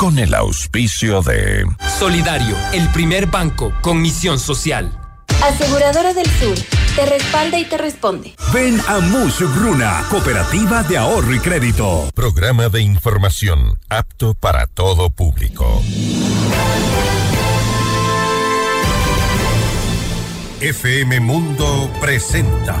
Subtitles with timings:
[0.00, 1.66] con el auspicio de
[1.98, 4.90] Solidario, el primer banco con misión social.
[5.44, 6.54] Aseguradora del Sur,
[6.96, 8.34] te respalda y te responde.
[8.50, 12.08] Ven a Bruna, Cooperativa de Ahorro y Crédito.
[12.14, 15.82] Programa de información apto para todo público.
[20.62, 22.80] FM Mundo presenta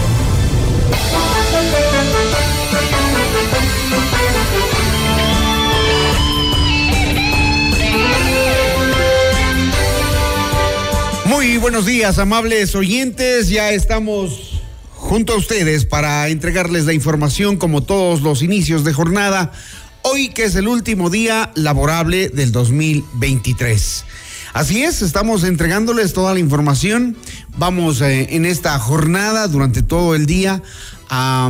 [11.61, 13.49] Buenos días, amables oyentes.
[13.49, 14.61] Ya estamos
[14.95, 19.51] junto a ustedes para entregarles la información como todos los inicios de jornada.
[20.01, 24.05] Hoy que es el último día laborable del 2023.
[24.53, 27.15] Así es, estamos entregándoles toda la información.
[27.57, 30.63] Vamos eh, en esta jornada durante todo el día
[31.13, 31.49] a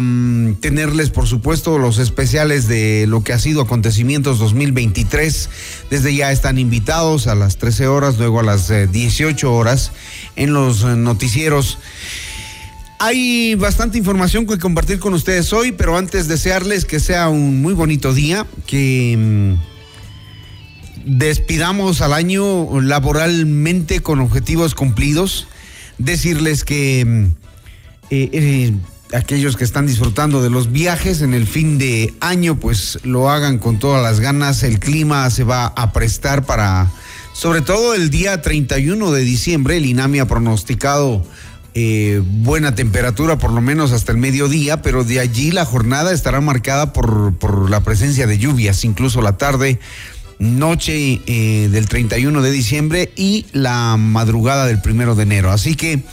[0.59, 5.50] tenerles, por supuesto, los especiales de lo que ha sido acontecimientos 2023.
[5.92, 9.92] Desde ya están invitados a las 13 horas, luego a las 18 eh, horas
[10.36, 11.78] en los eh, noticieros.
[12.98, 17.76] Hay bastante información que compartir con ustedes hoy, pero antes desearles que sea un muy
[17.76, 19.56] bonito día, que
[21.06, 25.48] mm, despidamos al año laboralmente con objetivos cumplidos,
[26.00, 27.26] decirles que mm,
[28.09, 28.73] eh,
[29.14, 33.59] aquellos que están disfrutando de los viajes en el fin de año, pues lo hagan
[33.59, 34.64] con todas las ganas.
[34.64, 36.92] El clima se va a prestar para,
[37.34, 41.23] sobre todo el día 31 de diciembre, el INAMI ha pronosticado
[41.73, 46.42] eh, buena temperatura, por lo menos hasta el mediodía, pero de allí la jornada estará
[46.42, 49.80] marcada por, por la presencia de lluvias, incluso la tarde
[50.41, 55.52] noche eh, del 31 de diciembre y la madrugada del primero de enero.
[55.52, 56.03] Así que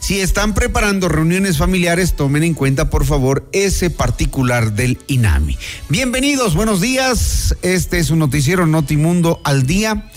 [0.00, 5.56] si están preparando reuniones familiares, tomen en cuenta, por favor, ese particular del INAMI.
[5.88, 7.56] Bienvenidos, buenos días.
[7.62, 10.10] Este es un noticiero Notimundo al día.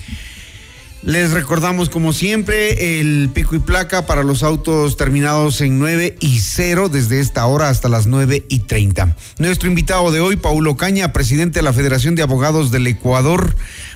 [1.03, 6.39] Les recordamos, como siempre, el pico y placa para los autos terminados en 9 y
[6.39, 9.15] 0 desde esta hora hasta las 9 y 30.
[9.39, 13.55] Nuestro invitado de hoy, Paulo Caña, presidente de la Federación de Abogados del Ecuador.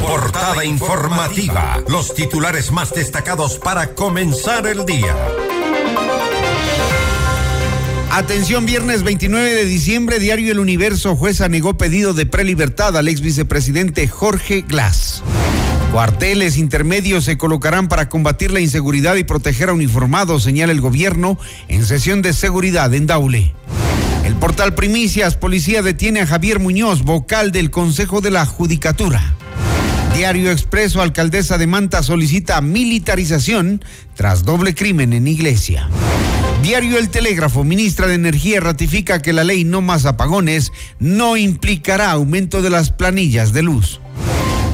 [0.01, 1.81] Portada informativa.
[1.87, 5.15] Los titulares más destacados para comenzar el día.
[8.11, 13.21] Atención, viernes 29 de diciembre, Diario El Universo, jueza negó pedido de prelibertad al ex
[13.21, 15.21] vicepresidente Jorge Glass.
[15.91, 21.37] Cuarteles intermedios se colocarán para combatir la inseguridad y proteger a uniformados, señala el gobierno
[21.67, 23.53] en sesión de seguridad en Daule.
[24.25, 29.35] El portal Primicias, policía detiene a Javier Muñoz, vocal del Consejo de la Judicatura.
[30.17, 33.85] Diario Expreso, alcaldesa de Manta solicita militarización
[34.15, 35.87] tras doble crimen en iglesia.
[36.63, 42.09] Diario El Telégrafo, ministra de Energía ratifica que la ley no más apagones no implicará
[42.09, 44.01] aumento de las planillas de luz.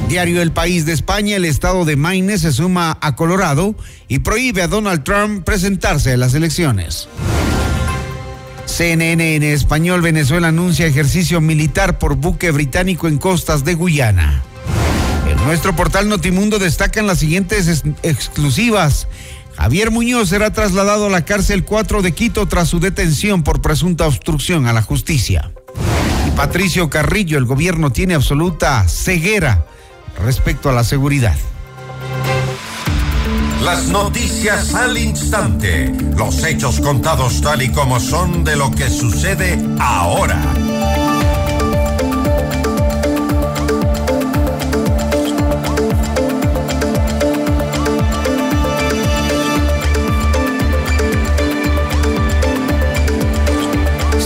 [0.08, 3.76] Diario El País de España, el estado de Maine se suma a Colorado
[4.08, 7.06] y prohíbe a Donald Trump presentarse a las elecciones.
[8.64, 14.42] CNN en español, Venezuela anuncia ejercicio militar por buque británico en costas de Guyana.
[15.44, 19.08] Nuestro portal Notimundo destaca en las siguientes exclusivas.
[19.56, 24.06] Javier Muñoz será trasladado a la cárcel 4 de Quito tras su detención por presunta
[24.06, 25.52] obstrucción a la justicia.
[26.26, 29.66] Y Patricio Carrillo, el gobierno tiene absoluta ceguera
[30.24, 31.36] respecto a la seguridad.
[33.62, 39.58] Las noticias al instante, los hechos contados tal y como son de lo que sucede
[39.78, 40.40] ahora.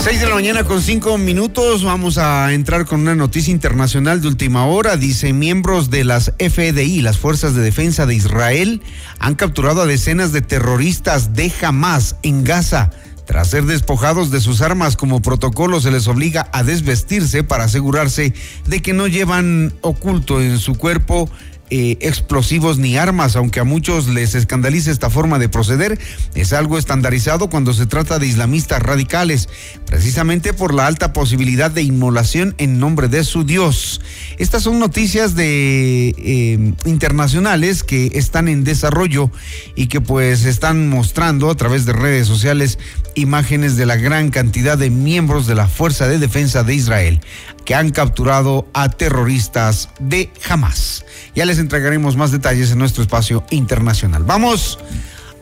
[0.01, 1.83] 6 de la mañana con cinco minutos.
[1.83, 4.95] Vamos a entrar con una noticia internacional de última hora.
[4.95, 8.81] Dice, miembros de las FDI, las Fuerzas de Defensa de Israel,
[9.19, 12.91] han capturado a decenas de terroristas de Hamas en Gaza.
[13.25, 18.33] Tras ser despojados de sus armas como protocolo, se les obliga a desvestirse para asegurarse
[18.67, 21.29] de que no llevan oculto en su cuerpo
[21.71, 25.99] eh, explosivos ni armas, aunque a muchos les escandalice esta forma de proceder,
[26.33, 29.49] es algo estandarizado cuando se trata de islamistas radicales,
[29.85, 34.01] precisamente por la alta posibilidad de inmolación en nombre de su Dios.
[34.37, 39.31] Estas son noticias de eh, internacionales que están en desarrollo
[39.75, 42.79] y que pues están mostrando a través de redes sociales
[43.15, 47.21] imágenes de la gran cantidad de miembros de la Fuerza de Defensa de Israel
[47.69, 51.05] que han capturado a terroristas de Hamas.
[51.35, 54.23] Ya les entregaremos más detalles en nuestro espacio internacional.
[54.23, 54.79] Vamos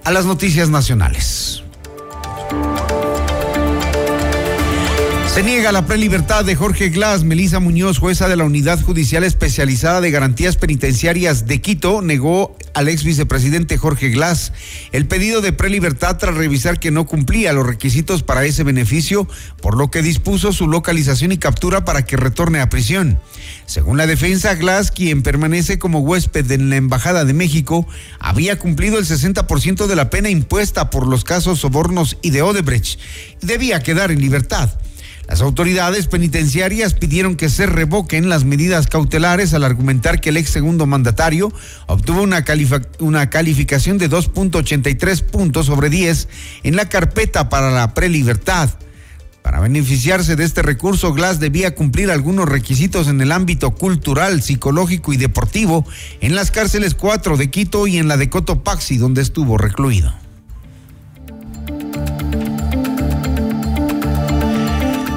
[0.03, 1.63] a las noticias nacionales.
[5.37, 7.23] Se niega la prelibertad de Jorge Glass.
[7.23, 12.87] Melisa Muñoz, jueza de la Unidad Judicial Especializada de Garantías Penitenciarias de Quito, negó al
[12.87, 14.51] ex vicepresidente Jorge Glass
[14.93, 19.27] el pedido de prelibertad tras revisar que no cumplía los requisitos para ese beneficio,
[19.61, 23.19] por lo que dispuso su localización y captura para que retorne a prisión.
[23.67, 27.87] Según la defensa, Glass, quien permanece como huésped en la Embajada de México,
[28.17, 32.99] había cumplido el 60% de la pena impuesta por los casos sobornos y de Odebrecht
[33.43, 34.71] y debía quedar en libertad.
[35.27, 40.49] Las autoridades penitenciarias pidieron que se revoquen las medidas cautelares al argumentar que el ex
[40.49, 41.51] segundo mandatario
[41.87, 42.45] obtuvo una,
[43.29, 46.29] calificación de 2.83 puntos sobre 10
[46.63, 48.69] en la carpeta para la prelibertad.
[49.41, 55.11] Para beneficiarse de este recurso, Glass debía cumplir algunos requisitos en el ámbito cultural, psicológico
[55.11, 55.85] y deportivo
[56.21, 60.13] en las cárceles 4 de Quito y en la de Cotopaxi, donde estuvo recluido.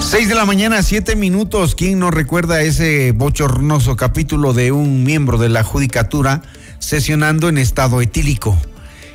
[0.00, 1.75] Seis de la mañana, siete minutos.
[1.75, 6.43] ¿Quién no recuerda ese bochornoso capítulo de un miembro de la judicatura
[6.79, 8.58] sesionando en estado etílico?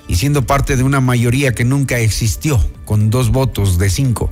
[0.07, 4.29] Y siendo parte de una mayoría que nunca existió, con dos votos de cinco.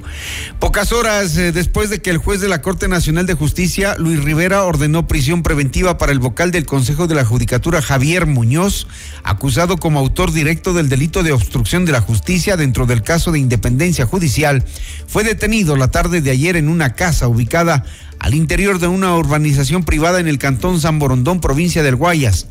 [0.60, 4.24] Pocas horas eh, después de que el juez de la Corte Nacional de Justicia, Luis
[4.24, 8.88] Rivera, ordenó prisión preventiva para el vocal del Consejo de la Judicatura, Javier Muñoz,
[9.24, 13.40] acusado como autor directo del delito de obstrucción de la justicia dentro del caso de
[13.40, 14.64] independencia judicial,
[15.08, 17.84] fue detenido la tarde de ayer en una casa ubicada
[18.20, 22.48] al interior de una urbanización privada en el cantón San Borondón, provincia del Guayas.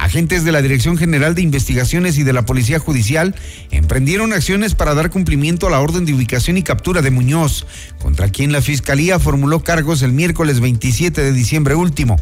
[0.00, 3.34] Agentes de la Dirección General de Investigaciones y de la Policía Judicial
[3.70, 7.66] emprendieron acciones para dar cumplimiento a la orden de ubicación y captura de Muñoz,
[7.98, 12.16] contra quien la Fiscalía formuló cargos el miércoles 27 de diciembre último.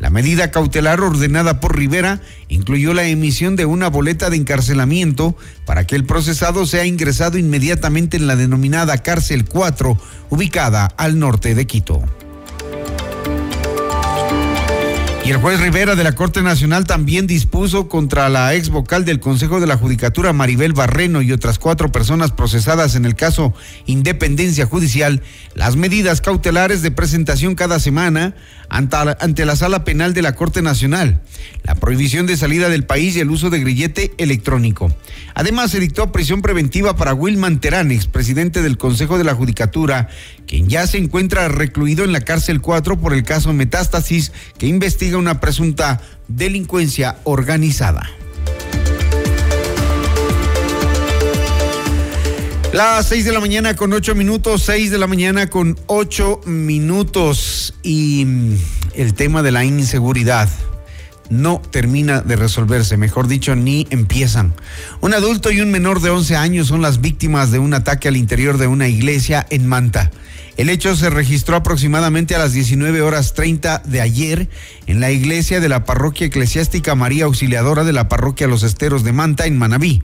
[0.00, 5.34] La medida cautelar ordenada por Rivera incluyó la emisión de una boleta de encarcelamiento
[5.64, 9.98] para que el procesado sea ingresado inmediatamente en la denominada cárcel 4,
[10.28, 12.04] ubicada al norte de Quito.
[15.26, 19.20] Y el juez Rivera de la Corte Nacional también dispuso contra la ex vocal del
[19.20, 23.54] Consejo de la Judicatura, Maribel Barreno, y otras cuatro personas procesadas en el caso
[23.86, 25.22] Independencia Judicial,
[25.54, 28.34] las medidas cautelares de presentación cada semana
[28.68, 31.22] ante la Sala Penal de la Corte Nacional,
[31.62, 34.94] la prohibición de salida del país y el uso de grillete electrónico.
[35.34, 40.08] Además, se dictó prisión preventiva para Wilman Terán, expresidente del Consejo de la Judicatura,
[40.46, 45.18] quien ya se encuentra recluido en la cárcel 4 por el caso Metástasis, que investiga
[45.18, 48.10] una presunta delincuencia organizada.
[52.74, 57.72] Las seis de la mañana con ocho minutos, seis de la mañana con ocho minutos
[57.84, 58.56] y mm,
[58.96, 60.48] el tema de la inseguridad
[61.30, 64.54] no termina de resolverse, mejor dicho, ni empiezan.
[65.00, 68.16] Un adulto y un menor de 11 años son las víctimas de un ataque al
[68.16, 70.10] interior de una iglesia en Manta.
[70.56, 74.48] El hecho se registró aproximadamente a las 19 horas 30 de ayer
[74.86, 79.12] en la iglesia de la parroquia eclesiástica María Auxiliadora de la parroquia Los Esteros de
[79.12, 80.02] Manta en Manabí.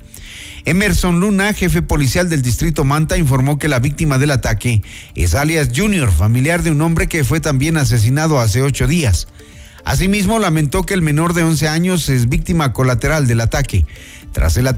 [0.65, 4.83] Emerson Luna, jefe policial del distrito Manta, informó que la víctima del ataque
[5.15, 9.29] es alias Junior, familiar de un hombre que fue también asesinado hace ocho días.
[9.85, 13.87] Asimismo, lamentó que el menor de 11 años es víctima colateral del ataque.
[14.33, 14.69] Tras el,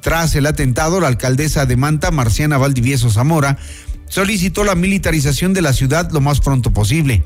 [0.00, 3.58] tras el atentado, la alcaldesa de Manta, Marciana Valdivieso Zamora,
[4.10, 7.22] solicitó la militarización de la ciudad lo más pronto posible.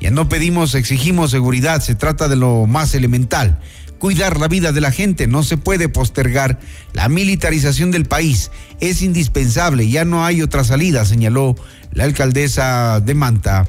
[0.00, 3.58] Ya no pedimos, exigimos seguridad, se trata de lo más elemental
[4.04, 5.26] cuidar la vida de la gente.
[5.26, 6.58] No se puede postergar
[6.92, 8.50] la militarización del país.
[8.78, 11.56] Es indispensable, ya no hay otra salida, señaló
[11.90, 13.66] la alcaldesa de Manta,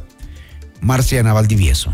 [0.82, 1.94] Marciana Valdivieso.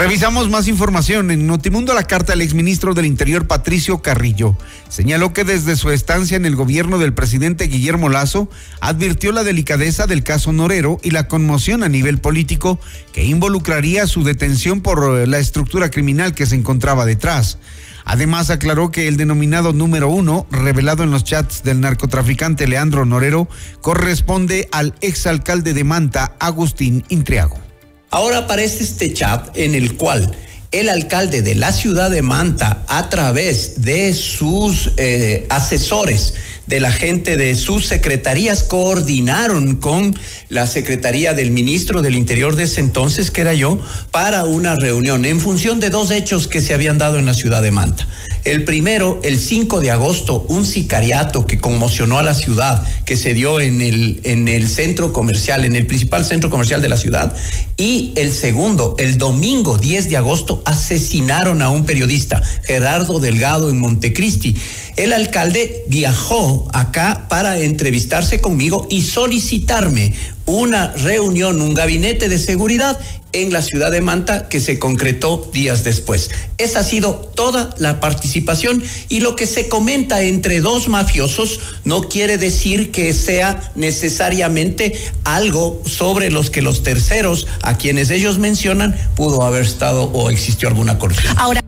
[0.00, 1.30] Revisamos más información.
[1.30, 4.56] En Notimundo la carta del exministro del Interior Patricio Carrillo
[4.88, 8.48] señaló que desde su estancia en el gobierno del presidente Guillermo Lazo
[8.80, 12.80] advirtió la delicadeza del caso Norero y la conmoción a nivel político
[13.12, 17.58] que involucraría su detención por la estructura criminal que se encontraba detrás.
[18.06, 23.50] Además aclaró que el denominado número uno, revelado en los chats del narcotraficante Leandro Norero,
[23.82, 27.69] corresponde al exalcalde de Manta, Agustín Intriago.
[28.10, 30.36] Ahora aparece este chat en el cual
[30.72, 36.34] el alcalde de la ciudad de Manta, a través de sus eh, asesores,
[36.66, 40.16] de la gente de sus secretarías, coordinaron con
[40.48, 43.80] la secretaría del ministro del Interior de ese entonces, que era yo,
[44.12, 47.62] para una reunión en función de dos hechos que se habían dado en la ciudad
[47.62, 48.06] de Manta.
[48.44, 53.34] El primero, el 5 de agosto, un sicariato que conmocionó a la ciudad, que se
[53.34, 57.34] dio en el, en el centro comercial, en el principal centro comercial de la ciudad.
[57.80, 63.80] Y el segundo, el domingo 10 de agosto, asesinaron a un periodista, Gerardo Delgado, en
[63.80, 64.54] Montecristi.
[64.96, 70.12] El alcalde viajó acá para entrevistarse conmigo y solicitarme
[70.44, 73.00] una reunión, un gabinete de seguridad
[73.32, 76.30] en la ciudad de Manta que se concretó días después.
[76.58, 82.02] Esa ha sido toda la participación y lo que se comenta entre dos mafiosos no
[82.02, 84.94] quiere decir que sea necesariamente
[85.24, 90.68] algo sobre los que los terceros a quienes ellos mencionan pudo haber estado o existió
[90.68, 91.34] alguna corrupción.
[91.38, 91.60] Ahora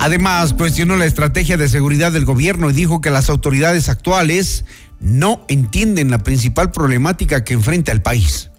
[0.00, 4.64] Además, cuestionó la estrategia de seguridad del gobierno y dijo que las autoridades actuales
[5.00, 8.50] no entienden la principal problemática que enfrenta el país.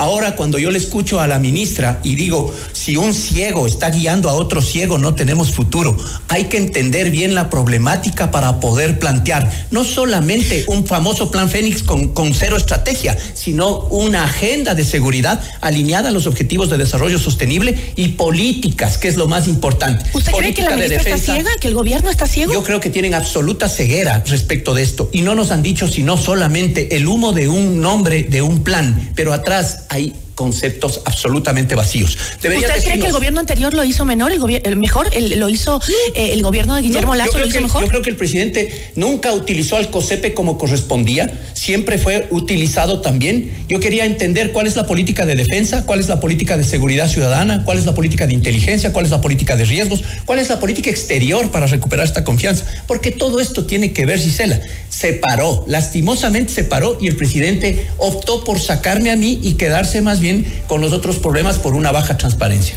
[0.00, 4.30] Ahora cuando yo le escucho a la ministra y digo, si un ciego está guiando
[4.30, 5.96] a otro ciego, no tenemos futuro.
[6.28, 11.82] Hay que entender bien la problemática para poder plantear no solamente un famoso plan Fénix
[11.82, 17.18] con, con cero estrategia, sino una agenda de seguridad alineada a los objetivos de desarrollo
[17.18, 20.04] sostenible y políticas, que es lo más importante.
[20.12, 22.52] ¿Usted cree que la ministra está ciega, que el gobierno está ciego?
[22.52, 26.16] Yo creo que tienen absoluta ceguera respecto de esto y no nos han dicho sino
[26.16, 32.16] solamente el humo de un nombre, de un plan, pero atrás hay conceptos absolutamente vacíos.
[32.36, 35.80] ¿Usted cree que el gobierno anterior lo hizo menor, el, mejor, lo hizo
[36.14, 37.82] eh, el gobierno de Guillermo Lazo lo hizo mejor?
[37.82, 43.64] Yo creo que el presidente nunca utilizó al COSEPE como correspondía, siempre fue utilizado también.
[43.68, 47.08] Yo quería entender cuál es la política de defensa, cuál es la política de seguridad
[47.08, 50.48] ciudadana, cuál es la política de inteligencia, cuál es la política de riesgos, cuál es
[50.48, 55.14] la política exterior para recuperar esta confianza, porque todo esto tiene que ver, Gisela, se
[55.14, 60.20] paró, lastimosamente se paró y el presidente optó por sacarme a mí y quedarse más
[60.20, 60.27] bien
[60.66, 62.74] con los otros problemas por una baja transparencia.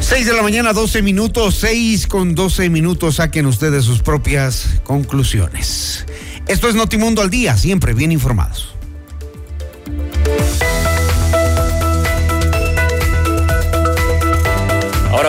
[0.00, 6.04] 6 de la mañana, 12 minutos, 6 con 12 minutos, saquen ustedes sus propias conclusiones.
[6.48, 8.71] Esto es Notimundo al día, siempre bien informados.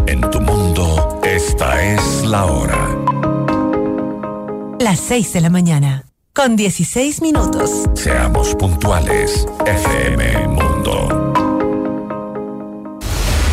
[0.05, 2.95] En tu mundo, esta es la hora.
[4.79, 7.71] Las 6 de la mañana, con 16 minutos.
[7.95, 9.47] Seamos puntuales.
[9.65, 11.20] FM Mundo.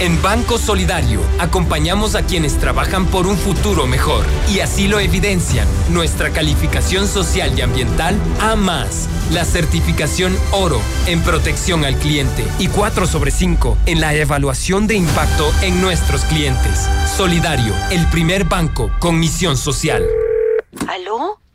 [0.01, 5.67] En Banco Solidario acompañamos a quienes trabajan por un futuro mejor y así lo evidencian
[5.91, 12.69] nuestra calificación social y ambiental A más, la certificación oro en protección al cliente y
[12.69, 16.89] 4 sobre 5 en la evaluación de impacto en nuestros clientes.
[17.17, 20.05] Solidario, el primer banco con misión social.
[20.87, 21.41] ¿Aló?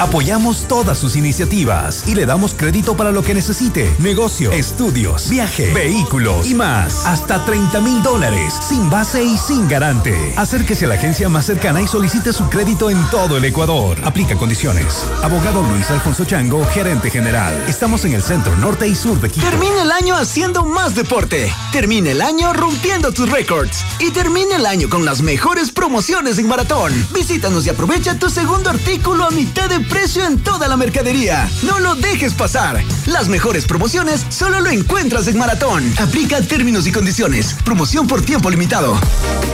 [0.00, 3.94] Apoyamos todas sus iniciativas y le damos crédito para lo que necesite.
[3.98, 7.04] Negocio, estudios, viaje, vehículos y más.
[7.04, 8.54] Hasta 30 mil dólares.
[8.66, 10.32] Sin base y sin garante.
[10.38, 13.98] Acérquese a la agencia más cercana y solicite su crédito en todo el Ecuador.
[14.02, 15.04] Aplica condiciones.
[15.22, 17.52] Abogado Luis Alfonso Chango, gerente general.
[17.68, 19.46] Estamos en el centro norte y sur de Quito.
[19.50, 21.52] Termina el año haciendo más deporte.
[21.72, 23.84] Termina el año rompiendo tus récords.
[23.98, 26.90] Y termina el año con las mejores promociones en maratón.
[27.12, 31.50] Visítanos y aprovecha tu segundo artículo a mitad de precio en toda la mercadería.
[31.64, 32.80] No lo dejes pasar.
[33.06, 35.92] Las mejores promociones solo lo encuentras en Maratón.
[35.98, 37.56] Aplica términos y condiciones.
[37.64, 38.96] Promoción por tiempo limitado.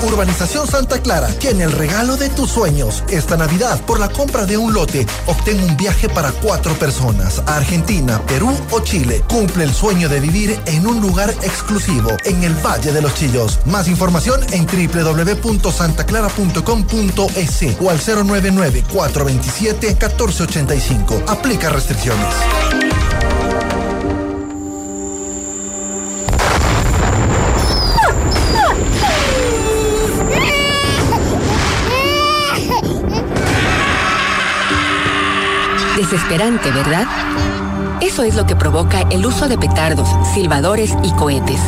[0.03, 3.03] Urbanización Santa Clara tiene el regalo de tus sueños.
[3.09, 7.57] Esta Navidad, por la compra de un lote, obtén un viaje para cuatro personas a
[7.57, 9.25] Argentina, Perú o Chile.
[9.29, 13.61] Cumple el sueño de vivir en un lugar exclusivo en el Valle de los Chillos.
[13.65, 21.23] Más información en www.santaclara.com.es o al 099 427 14 85.
[21.29, 22.35] Aplica restricciones.
[35.97, 37.07] Desesperante, ¿verdad?
[38.01, 41.61] Eso es lo que provoca el uso de petardos, silbadores y cohetes.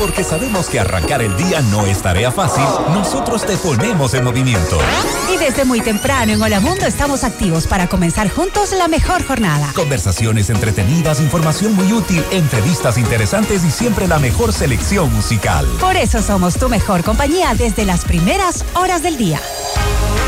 [0.00, 4.78] Porque sabemos que arrancar el día no es tarea fácil, nosotros te ponemos en movimiento.
[5.34, 9.72] Y desde muy temprano en Hola Mundo estamos activos para comenzar juntos la mejor jornada.
[9.74, 15.66] Conversaciones entretenidas, información muy útil, entrevistas interesantes y siempre la mejor selección musical.
[15.80, 19.40] Por eso somos tu mejor compañía desde las primeras horas del día.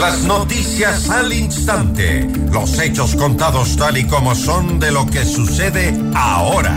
[0.00, 2.28] Las noticias al instante.
[2.52, 6.76] Los hechos contados tal y como son de lo que sucede ahora.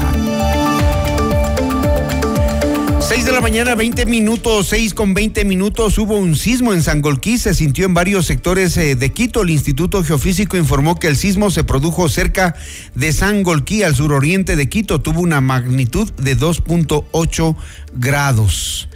[3.10, 5.98] 6 de la mañana, 20 minutos, 6 con 20 minutos.
[5.98, 9.42] Hubo un sismo en Sangolquí, se sintió en varios sectores eh, de Quito.
[9.42, 12.56] El Instituto Geofísico informó que el sismo se produjo cerca
[12.96, 15.02] de Sangolquí, al suroriente de Quito.
[15.02, 17.56] Tuvo una magnitud de 2.8
[17.96, 18.88] grados.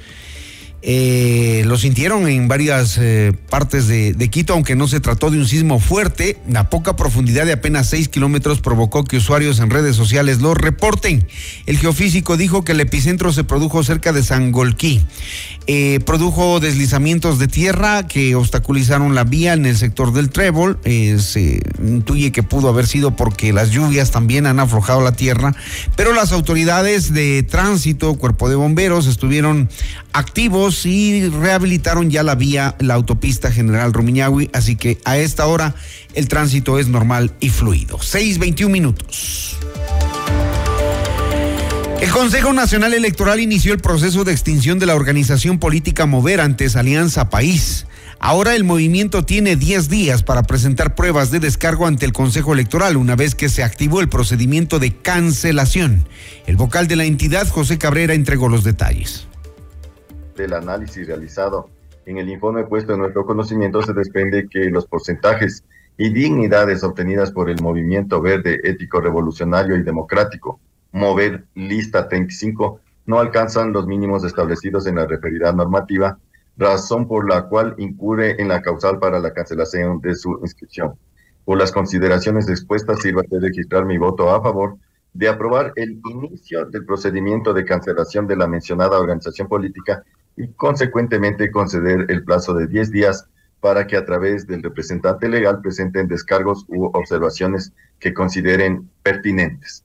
[0.86, 5.38] Eh, lo sintieron en varias eh, partes de, de, Quito, aunque no se trató de
[5.38, 6.38] un sismo fuerte.
[6.46, 11.26] La poca profundidad de apenas 6 kilómetros provocó que usuarios en redes sociales lo reporten.
[11.68, 15.02] El geofísico dijo que el epicentro se produjo cerca de Sangolquí.
[15.66, 20.80] Eh, produjo deslizamientos de tierra que obstaculizaron la vía en el sector del Trébol.
[20.84, 25.56] se intuye que pudo haber sido porque las lluvias también han aflojado la tierra,
[25.96, 29.70] pero las autoridades de tránsito, cuerpo de bomberos, estuvieron
[30.12, 35.76] activos y rehabilitaron ya la vía, la autopista General Rumiñahui, así que a esta hora
[36.14, 37.98] el tránsito es normal y fluido.
[37.98, 39.58] 6.21 minutos.
[42.04, 46.76] El Consejo Nacional Electoral inició el proceso de extinción de la organización política Mover antes
[46.76, 47.88] Alianza País.
[48.20, 52.98] Ahora el movimiento tiene 10 días para presentar pruebas de descargo ante el Consejo Electoral
[52.98, 56.04] una vez que se activó el procedimiento de cancelación.
[56.46, 59.26] El vocal de la entidad, José Cabrera, entregó los detalles
[60.36, 61.70] del análisis realizado
[62.06, 65.64] en el informe puesto en nuestro conocimiento se desprende que los porcentajes
[65.98, 70.60] y dignidades obtenidas por el movimiento verde ético revolucionario y democrático,
[70.94, 76.20] Mover Lista 35, no alcanzan los mínimos establecidos en la referida normativa,
[76.56, 80.94] razón por la cual incurre en la causal para la cancelación de su inscripción.
[81.46, 84.78] Por las consideraciones expuestas, sirva de registrar mi voto a favor
[85.14, 90.04] de aprobar el inicio del procedimiento de cancelación de la mencionada organización política
[90.38, 93.28] y consecuentemente conceder el plazo de 10 días
[93.60, 99.84] para que a través del representante legal presenten descargos u observaciones que consideren pertinentes.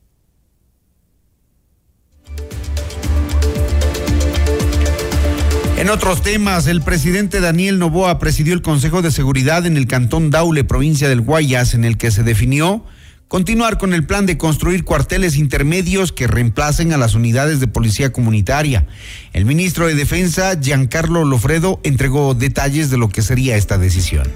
[5.88, 10.30] En otros temas, el presidente Daniel Novoa presidió el Consejo de Seguridad en el Cantón
[10.30, 12.84] Daule, provincia del Guayas, en el que se definió
[13.26, 18.12] Continuar con el plan de construir cuarteles intermedios que reemplacen a las unidades de policía
[18.12, 18.86] comunitaria.
[19.32, 24.30] El ministro de Defensa, Giancarlo Lofredo, entregó detalles de lo que sería esta decisión.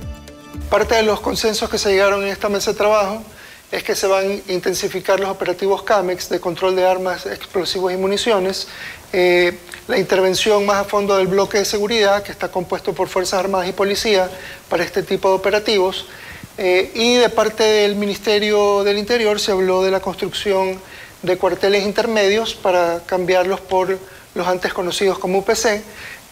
[0.71, 3.23] Parte de los consensos que se llegaron en esta mesa de trabajo
[3.71, 7.99] es que se van a intensificar los operativos CAMEX de control de armas, explosivos y
[7.99, 8.69] municiones,
[9.13, 9.59] eh,
[9.89, 13.69] la intervención más a fondo del bloque de seguridad, que está compuesto por Fuerzas Armadas
[13.69, 14.31] y Policía,
[14.69, 16.07] para este tipo de operativos
[16.59, 20.79] eh, y de parte del Ministerio del Interior se habló de la construcción
[21.23, 23.99] de cuarteles intermedios para cambiarlos por
[24.35, 25.83] los antes conocidos como UPC.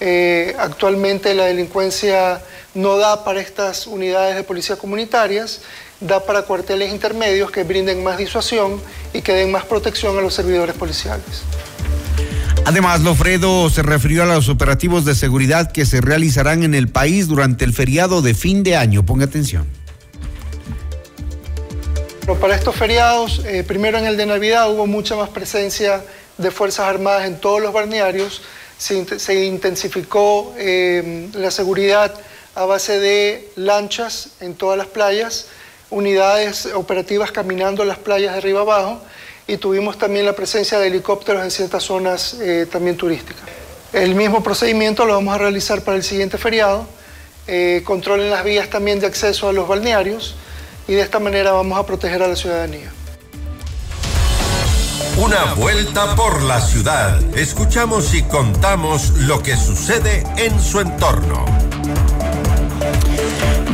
[0.00, 2.42] Eh, actualmente la delincuencia
[2.74, 5.62] no da para estas unidades de policía comunitarias,
[6.00, 8.80] da para cuarteles intermedios que brinden más disuasión
[9.12, 11.42] y que den más protección a los servidores policiales.
[12.70, 17.26] Además, Lofredo se refirió a los operativos de seguridad que se realizarán en el país
[17.26, 19.04] durante el feriado de fin de año.
[19.04, 19.66] Ponga atención
[22.40, 26.04] para estos feriados, eh, primero en el de Navidad hubo mucha más presencia
[26.38, 28.42] de Fuerzas Armadas en todos los balnearios,
[28.78, 32.14] se, intensificó eh, la seguridad
[32.54, 35.48] a base de lanchas en todas las playas,
[35.90, 39.02] unidades operativas caminando las playas de arriba abajo
[39.50, 43.42] y tuvimos también la presencia de helicópteros en ciertas zonas eh, también turísticas.
[43.92, 46.86] El mismo procedimiento lo vamos a realizar para el siguiente feriado,
[47.82, 50.36] controlen las vías también de acceso a los balnearios,
[50.86, 52.92] y de esta manera vamos a proteger a la ciudadanía.
[55.16, 57.20] Una vuelta por la ciudad.
[57.36, 61.44] Escuchamos y contamos lo que sucede en su entorno.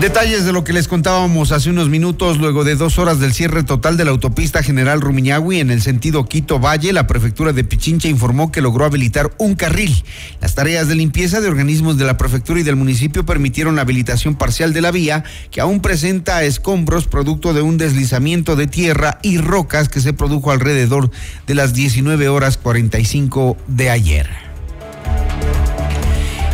[0.01, 3.63] Detalles de lo que les contábamos hace unos minutos, luego de dos horas del cierre
[3.63, 8.53] total de la autopista General Rumiñahui en el sentido Quito-Valle, la prefectura de Pichincha informó
[8.53, 10.05] que logró habilitar un carril.
[10.43, 14.35] Las tareas de limpieza de organismos de la prefectura y del municipio permitieron la habilitación
[14.35, 19.39] parcial de la vía, que aún presenta escombros producto de un deslizamiento de tierra y
[19.39, 21.11] rocas que se produjo alrededor
[21.47, 24.46] de las 19 horas 45 de ayer.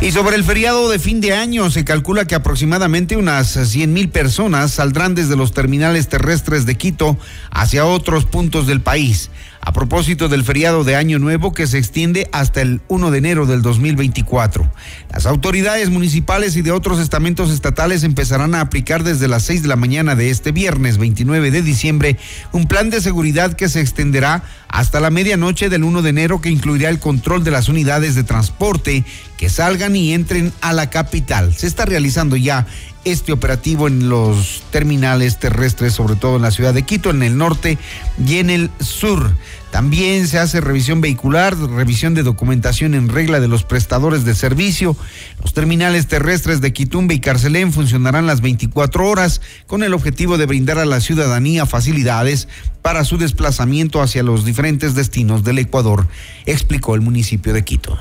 [0.03, 4.09] Y sobre el feriado de fin de año, se calcula que aproximadamente unas 100 mil
[4.09, 7.17] personas saldrán desde los terminales terrestres de Quito
[7.53, 9.31] hacia otros puntos del país
[9.64, 13.46] a propósito del feriado de Año Nuevo que se extiende hasta el 1 de enero
[13.46, 14.68] del 2024.
[15.12, 19.68] Las autoridades municipales y de otros estamentos estatales empezarán a aplicar desde las 6 de
[19.68, 22.18] la mañana de este viernes 29 de diciembre
[22.51, 26.51] un plan de seguridad que se extenderá hasta la medianoche del 1 de enero que
[26.51, 29.05] incluirá el control de las unidades de transporte
[29.37, 31.55] que salgan y entren a la capital.
[31.55, 32.66] Se está realizando ya
[33.05, 37.37] este operativo en los terminales terrestres, sobre todo en la ciudad de Quito, en el
[37.37, 37.79] norte
[38.25, 39.33] y en el sur.
[39.71, 44.97] También se hace revisión vehicular, revisión de documentación en regla de los prestadores de servicio.
[45.41, 50.47] Los terminales terrestres de Quitumbe y Carcelén funcionarán las 24 horas con el objetivo de
[50.47, 52.49] brindar a la ciudadanía facilidades
[52.83, 56.07] para su desplazamiento hacia los diferentes destinos del Ecuador,
[56.45, 57.99] explicó el municipio de Quito.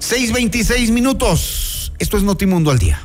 [0.00, 1.92] 6.26 minutos.
[1.98, 3.04] Esto es Notimundo al día.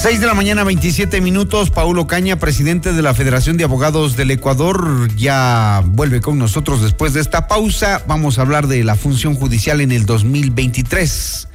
[0.00, 1.68] 6 de la mañana, 27 minutos.
[1.68, 7.12] Paulo Caña, presidente de la Federación de Abogados del Ecuador, ya vuelve con nosotros después
[7.12, 8.02] de esta pausa.
[8.06, 11.48] Vamos a hablar de la función judicial en el 2023.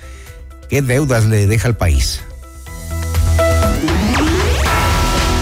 [0.70, 2.22] ¿Qué deudas le deja al país?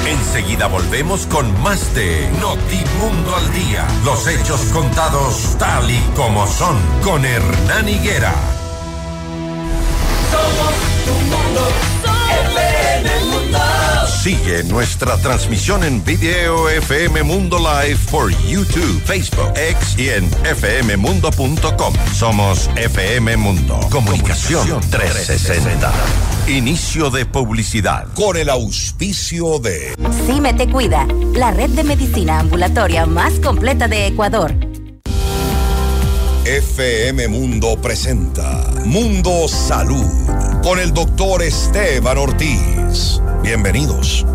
[0.07, 3.85] Enseguida volvemos con más de Notimundo al Día.
[4.05, 8.33] Los hechos contados tal y como son con Hernán Higuera.
[10.31, 10.82] Somos
[14.23, 21.93] Sigue nuestra transmisión en video FM Mundo Live por YouTube, Facebook, X y en fmmundo.com.
[22.13, 23.77] Somos FM Mundo.
[23.91, 25.91] Comunicación 360.
[26.47, 28.07] Inicio de publicidad.
[28.13, 29.93] Con el auspicio de
[30.25, 34.55] Cime Te Cuida, la red de medicina ambulatoria más completa de Ecuador.
[36.45, 43.19] FM Mundo presenta Mundo Salud con el doctor Esteban Ortiz.
[43.41, 44.25] Bienvenidos.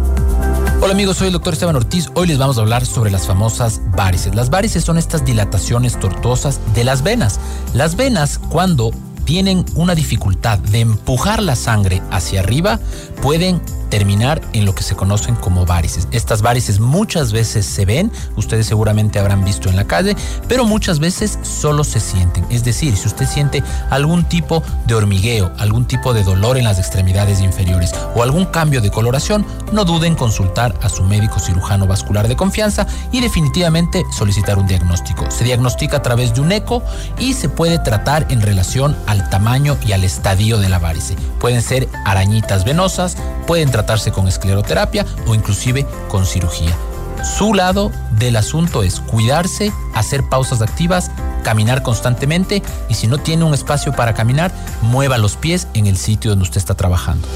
[0.82, 2.10] Hola amigos, soy el doctor Esteban Ortiz.
[2.14, 4.34] Hoy les vamos a hablar sobre las famosas varices.
[4.34, 7.40] Las varices son estas dilataciones tortuosas de las venas.
[7.72, 8.90] Las venas cuando
[9.28, 12.80] tienen una dificultad de empujar la sangre hacia arriba
[13.20, 16.08] pueden terminar en lo que se conocen como varices.
[16.12, 20.98] Estas varices muchas veces se ven, ustedes seguramente habrán visto en la calle, pero muchas
[20.98, 22.44] veces solo se sienten.
[22.50, 26.78] Es decir, si usted siente algún tipo de hormigueo, algún tipo de dolor en las
[26.78, 31.86] extremidades inferiores o algún cambio de coloración, no duden en consultar a su médico cirujano
[31.86, 35.30] vascular de confianza y definitivamente solicitar un diagnóstico.
[35.30, 36.82] Se diagnostica a través de un eco
[37.18, 41.16] y se puede tratar en relación al tamaño y al estadio de la varice.
[41.40, 46.76] Pueden ser arañitas venosas, pueden tratarse con escleroterapia o inclusive con cirugía.
[47.22, 51.10] Su lado del asunto es cuidarse, hacer pausas activas,
[51.42, 54.52] caminar constantemente y si no tiene un espacio para caminar,
[54.82, 57.26] mueva los pies en el sitio donde usted está trabajando.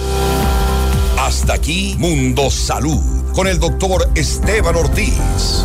[1.18, 3.01] Hasta aquí Mundo Salud
[3.33, 5.64] con el doctor Esteban Ortiz.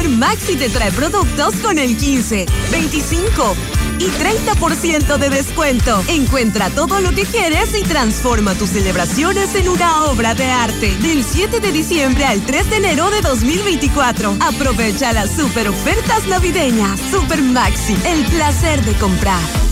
[0.00, 3.56] Maxi te trae productos con el 15, 25
[3.98, 6.02] y 30% de descuento.
[6.08, 10.96] Encuentra todo lo que quieres y transforma tus celebraciones en una obra de arte.
[10.98, 14.36] Del 7 de diciembre al 3 de enero de 2024.
[14.40, 17.00] Aprovecha las super ofertas navideñas.
[17.10, 19.71] Super Maxi, el placer de comprar.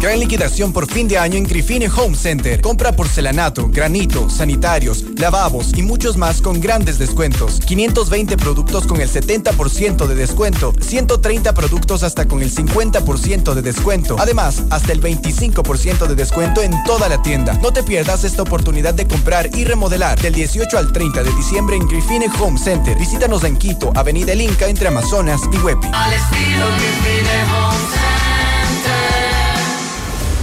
[0.00, 2.60] Gran liquidación por fin de año en Grifine Home Center.
[2.60, 7.58] Compra porcelanato, granito, sanitarios, lavabos y muchos más con grandes descuentos.
[7.66, 10.72] 520 productos con el 70% de descuento.
[10.80, 14.14] 130 productos hasta con el 50% de descuento.
[14.20, 17.54] Además, hasta el 25% de descuento en toda la tienda.
[17.54, 21.74] No te pierdas esta oportunidad de comprar y remodelar del 18 al 30 de diciembre
[21.74, 22.96] en Grifine Home Center.
[22.96, 25.88] Visítanos en Quito, Avenida El Inca entre Amazonas y Huepi.
[25.92, 29.27] Al estilo Grifine Home Center.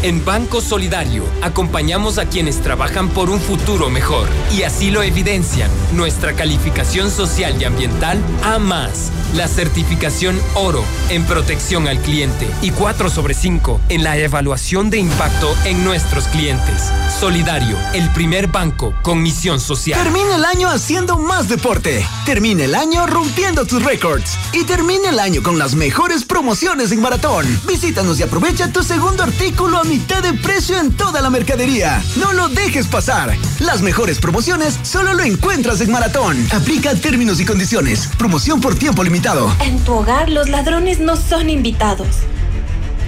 [0.05, 4.27] En Banco Solidario acompañamos a quienes trabajan por un futuro mejor.
[4.55, 11.25] Y así lo evidencian nuestra calificación social y ambiental A más, la certificación oro en
[11.25, 16.89] protección al cliente y 4 sobre 5 en la evaluación de impacto en nuestros clientes.
[17.19, 20.01] Solidario, el primer banco con misión social.
[20.01, 22.05] Termina el año haciendo más deporte.
[22.25, 24.37] Termina el año rompiendo tus récords.
[24.53, 27.45] Y termina el año con las mejores promociones en maratón.
[27.67, 32.01] Visítanos y aprovecha tu segundo artículo a mitad de precio en toda la mercadería.
[32.15, 33.35] No lo dejes pasar.
[33.59, 36.37] Las mejores promociones solo lo encuentras en maratón.
[36.51, 38.07] Aplica términos y condiciones.
[38.17, 39.24] Promoción por tiempo limitado.
[39.25, 42.07] En tu hogar los ladrones no son invitados.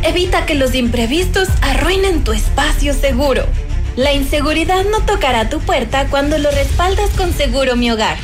[0.01, 3.45] Evita que los imprevistos arruinen tu espacio seguro.
[3.95, 8.17] La inseguridad no tocará tu puerta cuando lo respaldas con Seguro Mi Hogar.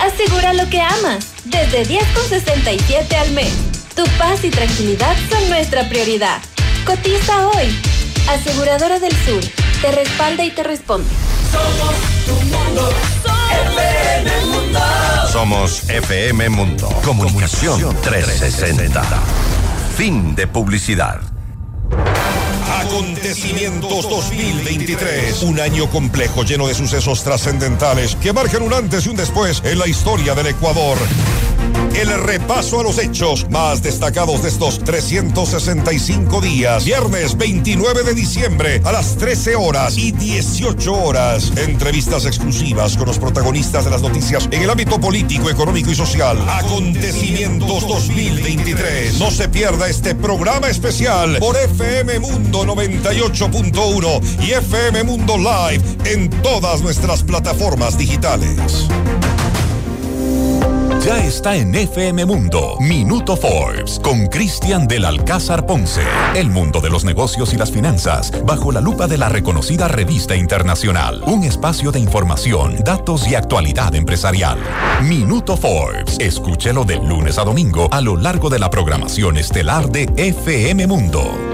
[0.00, 3.52] Asegura lo que amas, desde 10,67 al mes.
[3.94, 6.40] Tu paz y tranquilidad son nuestra prioridad.
[6.84, 7.78] Cotiza hoy.
[8.28, 9.40] Aseguradora del Sur.
[9.82, 11.08] Te respalda y te responde.
[11.52, 11.94] Somos
[12.26, 12.90] tu mundo.
[13.52, 14.53] FM Mundo.
[15.34, 16.88] Somos FM Mundo.
[17.04, 19.02] Comunicación 360.
[19.96, 21.20] Fin de publicidad.
[22.70, 25.42] Acontecimientos 2023.
[25.42, 29.78] Un año complejo lleno de sucesos trascendentales que marcan un antes y un después en
[29.78, 30.98] la historia del Ecuador.
[31.94, 36.84] El repaso a los hechos más destacados de estos 365 días.
[36.84, 41.52] Viernes 29 de diciembre a las 13 horas y 18 horas.
[41.56, 46.36] Entrevistas exclusivas con los protagonistas de las noticias en el ámbito político, económico y social.
[46.48, 49.18] Acontecimientos 2023.
[49.18, 56.30] No se pierda este programa especial por FM Mundo 98.1 y FM Mundo Live en
[56.42, 58.88] todas nuestras plataformas digitales.
[61.04, 66.00] Ya está en FM Mundo, Minuto Forbes, con Cristian del Alcázar Ponce.
[66.34, 70.34] El mundo de los negocios y las finanzas, bajo la lupa de la reconocida revista
[70.34, 71.22] internacional.
[71.26, 74.58] Un espacio de información, datos y actualidad empresarial.
[75.02, 80.08] Minuto Forbes, escúchelo de lunes a domingo a lo largo de la programación estelar de
[80.16, 81.53] FM Mundo.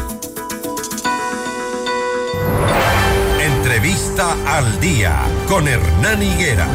[4.19, 5.21] Al Día.
[5.47, 6.67] Con Hernán Higuera.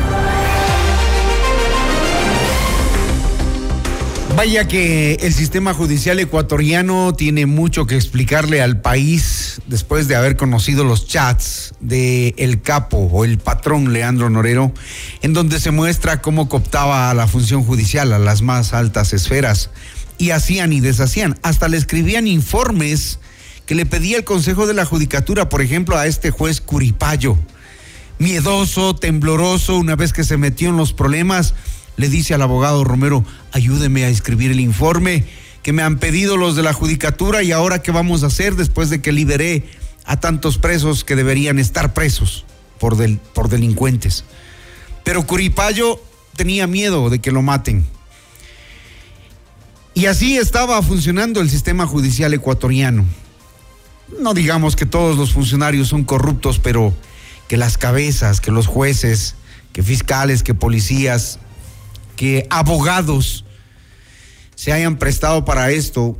[4.35, 10.37] Vaya que el sistema judicial ecuatoriano tiene mucho que explicarle al país después de haber
[10.37, 14.72] conocido los chats de el capo o el patrón Leandro Norero,
[15.20, 19.68] en donde se muestra cómo cooptaba a la función judicial, a las más altas esferas,
[20.16, 21.38] y hacían y deshacían.
[21.42, 23.18] Hasta le escribían informes
[23.67, 27.37] que le pedía el Consejo de la Judicatura, por ejemplo, a este juez Curipayo.
[28.19, 31.55] Miedoso, tembloroso, una vez que se metió en los problemas
[31.97, 35.25] le dice al abogado Romero, ayúdeme a escribir el informe
[35.63, 38.91] que me han pedido los de la judicatura y ahora qué vamos a hacer después
[38.91, 39.65] de que liberé
[40.05, 42.45] a tantos presos que deberían estar presos
[42.79, 44.25] por, del, por delincuentes.
[45.05, 46.01] Pero Curipayo
[46.37, 47.87] tenía miedo de que lo maten.
[49.95, 53.07] Y así estaba funcionando el sistema judicial ecuatoriano.
[54.21, 56.95] No digamos que todos los funcionarios son corruptos, pero
[57.49, 59.35] que las cabezas, que los jueces,
[59.73, 61.39] que fiscales, que policías,
[62.17, 63.45] que abogados
[64.55, 66.17] se hayan prestado para esto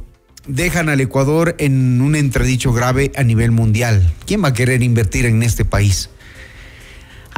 [0.47, 4.15] dejan al Ecuador en un entredicho grave a nivel mundial.
[4.27, 6.11] ¿Quién va a querer invertir en este país?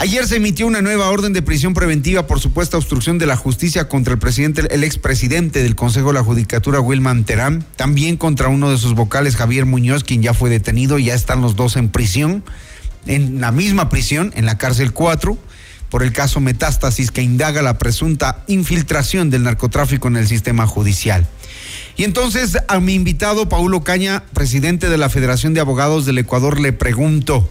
[0.01, 3.89] Ayer se emitió una nueva orden de prisión preventiva por supuesta obstrucción de la justicia
[3.89, 8.79] contra el presidente, expresidente del Consejo de la Judicatura, Wilman Terán, también contra uno de
[8.79, 12.45] sus vocales, Javier Muñoz, quien ya fue detenido, ya están los dos en prisión
[13.07, 15.37] en la misma prisión, en la cárcel 4,
[15.89, 21.27] por el caso Metástasis que indaga la presunta infiltración del narcotráfico en el sistema judicial.
[21.97, 26.61] Y entonces a mi invitado Paulo Caña, presidente de la Federación de Abogados del Ecuador,
[26.61, 27.51] le pregunto,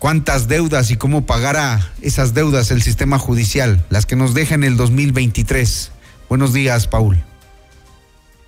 [0.00, 4.64] ¿cuántas deudas y cómo pagará esas deudas el sistema judicial, las que nos deja en
[4.64, 5.92] el 2023?
[6.28, 7.22] Buenos días, Paul.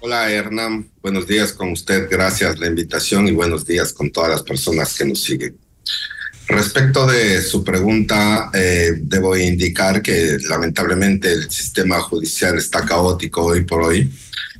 [0.00, 4.42] Hola Hernán, buenos días con usted, gracias la invitación y buenos días con todas las
[4.42, 5.57] personas que nos siguen.
[6.48, 13.64] Respecto de su pregunta, eh, debo indicar que lamentablemente el sistema judicial está caótico hoy
[13.64, 14.12] por hoy,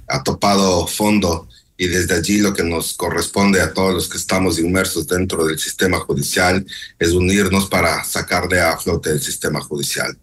[0.07, 1.49] ha topado fondo
[1.83, 5.59] y desde allí lo que nos corresponde a todos los que estamos inmersos dentro del
[5.59, 6.65] sistema judicial
[6.97, 10.17] es unirnos para sacarle a flote el sistema judicial.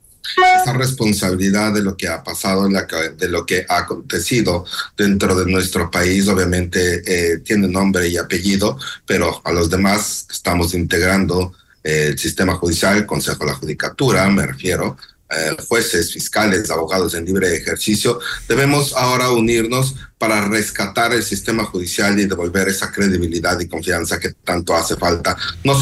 [0.62, 4.64] Esa responsabilidad de lo que ha pasado, de lo que ha acontecido
[4.96, 10.74] dentro de nuestro país, obviamente eh, tiene nombre y apellido, pero a los demás estamos
[10.74, 11.52] integrando
[11.84, 14.96] eh, el sistema judicial, el Consejo de la Judicatura, me refiero,
[15.30, 22.20] eh, jueces, fiscales, abogados en libre ejercicio, debemos ahora unirnos para rescatar el sistema judicial
[22.20, 25.74] y devolver esa credibilidad y confianza que tanto hace falta, no,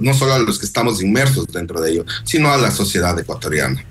[0.00, 3.84] no solo a los que estamos inmersos dentro de ello, sino a la sociedad ecuatoriana.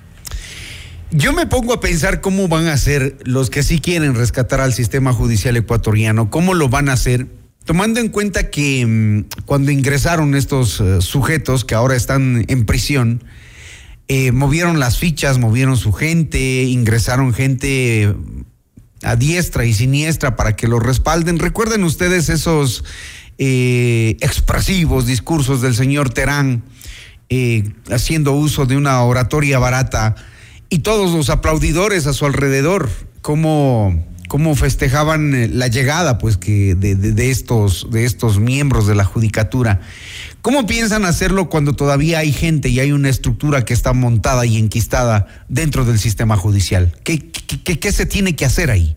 [1.11, 4.73] Yo me pongo a pensar cómo van a hacer los que sí quieren rescatar al
[4.73, 7.27] sistema judicial ecuatoriano, cómo lo van a hacer,
[7.65, 13.25] tomando en cuenta que mm, cuando ingresaron estos eh, sujetos que ahora están en prisión,
[14.13, 18.13] eh, movieron las fichas, movieron su gente, ingresaron gente
[19.03, 21.39] a diestra y siniestra para que lo respalden.
[21.39, 22.83] Recuerden ustedes esos
[23.37, 26.65] eh, expresivos discursos del señor Terán
[27.89, 30.15] haciendo uso de una oratoria barata
[30.67, 32.89] y todos los aplaudidores a su alrededor,
[33.21, 38.95] cómo, cómo festejaban eh, la llegada pues que de, de, estos, de estos miembros de
[38.95, 39.81] la judicatura.
[40.41, 44.55] ¿Cómo piensan hacerlo cuando todavía hay gente y hay una estructura que está montada y
[44.55, 46.95] enquistada dentro del sistema judicial?
[47.03, 48.95] ¿Qué, qué, qué se tiene que hacer ahí?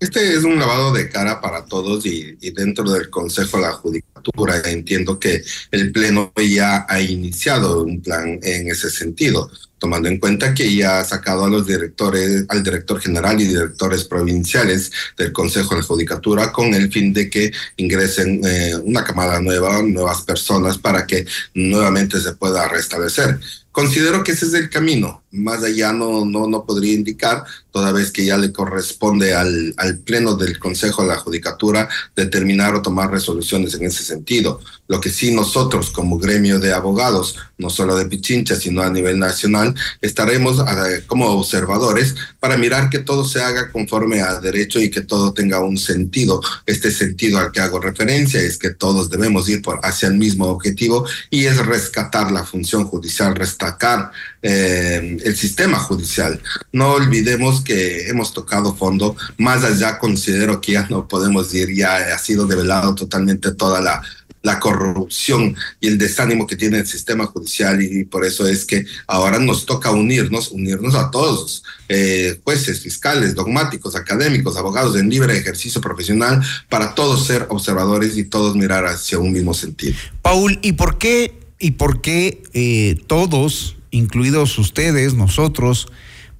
[0.00, 3.72] Este es un lavado de cara para todos y, y, dentro del Consejo de la
[3.72, 5.42] Judicatura entiendo que
[5.72, 11.00] el Pleno ya ha iniciado un plan en ese sentido tomando en cuenta que ya
[11.00, 16.52] ha sacado a los directores, al director general y directores provinciales del Consejo de Judicatura
[16.52, 22.20] con el fin de que ingresen eh, una camada nueva, nuevas personas para que nuevamente
[22.20, 23.38] se pueda restablecer.
[23.70, 28.10] Considero que ese es el camino, más allá no, no, no podría indicar, toda vez
[28.10, 33.10] que ya le corresponde al, al Pleno del Consejo de la Judicatura determinar o tomar
[33.10, 34.60] resoluciones en ese sentido.
[34.88, 39.18] Lo que sí nosotros como gremio de abogados, no solo de Pichincha, sino a nivel
[39.18, 44.90] nacional, estaremos eh, como observadores para mirar que todo se haga conforme a derecho y
[44.90, 46.40] que todo tenga un sentido.
[46.64, 51.06] Este sentido al que hago referencia es que todos debemos ir hacia el mismo objetivo
[51.30, 54.10] y es rescatar la función judicial, destacar
[54.42, 56.40] eh, el sistema judicial.
[56.72, 62.14] No olvidemos que hemos tocado fondo, más allá considero que ya no podemos ir, ya
[62.14, 64.02] ha sido develado totalmente toda la
[64.42, 68.84] la corrupción y el desánimo que tiene el sistema judicial y por eso es que
[69.06, 75.36] ahora nos toca unirnos, unirnos a todos, eh, jueces, fiscales, dogmáticos, académicos, abogados en libre
[75.36, 79.96] ejercicio profesional, para todos ser observadores y todos mirar hacia un mismo sentido.
[80.22, 85.88] Paul, ¿y por qué, y por qué eh, todos, incluidos ustedes, nosotros,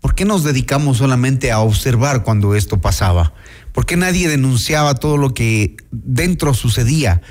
[0.01, 3.33] ¿por qué nos dedicamos solamente a observar cuando esto pasaba?
[3.73, 7.23] ¿Por qué nadie denunciaba todo lo que dentro sucedía?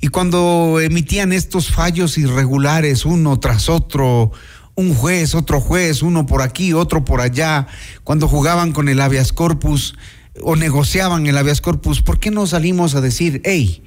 [0.00, 4.32] Y cuando emitían estos fallos irregulares uno tras otro,
[4.74, 7.66] un juez, otro juez, uno por aquí, otro por allá,
[8.02, 9.94] cuando jugaban con el habeas corpus
[10.42, 13.82] o negociaban el habeas corpus, ¿por qué no salimos a decir, hey,